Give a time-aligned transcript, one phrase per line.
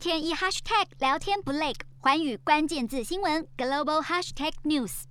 [0.00, 5.02] 天一 hashtag 聊天不累，寰宇关键字新闻 global hashtag news。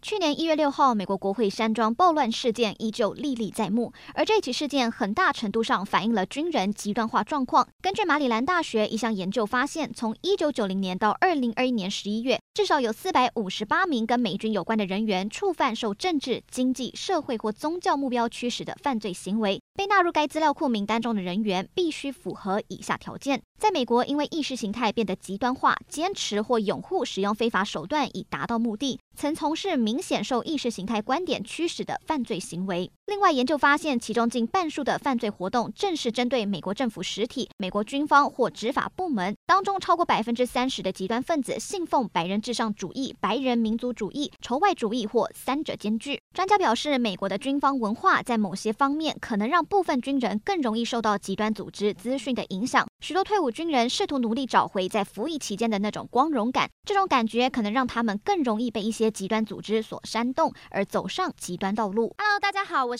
[0.00, 7.68] 去年一月六号，美国国会山庄暴乱事件依旧历历在目，而这起事件很大程度上反映了军人极端化状况。
[7.82, 19.60] 根据马里兰大学一项研究发现，从一九九零年到二零二一年十一月，至少有四百五十八名跟美军有关的人员触犯受政治、经济、社会或宗教目标驱使的犯罪行为。
[19.80, 32.90] 被纳入该资料库名单中的人员必须符合以下条件：在美国，因为意识形态变得极端化，坚持或拥护使用非法手段以达到目的，曾从事明显受意识形态观点驱使的犯罪行为。
[33.10, 39.34] 另外，研究发现，其中近半数的犯罪活动正是针对美国政府实体、美国军方或执法部门。
[39.44, 46.20] 当中，超过百分之三十的极端分子信奉白人至上主义、白人民族主义、仇外主义或三者兼具。
[46.32, 52.86] 专家表示，美国的军方文化在某些方面可能让部分军人更容易受到极端组织资讯的影响。
[53.00, 62.14] 许多退伍军人试图努力找回在服役期间的那种光荣感，这种感觉可能让他们更容易被一些极端组织所煽动，而走上极端道路。
[62.16, 62.99] Hello，大家好，我是